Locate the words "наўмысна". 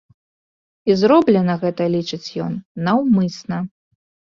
2.91-3.63